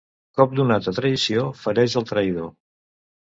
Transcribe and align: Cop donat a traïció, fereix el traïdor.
Cop 0.39 0.53
donat 0.59 0.87
a 0.91 0.93
traïció, 0.99 1.43
fereix 1.67 1.97
el 2.03 2.09
traïdor. 2.13 2.49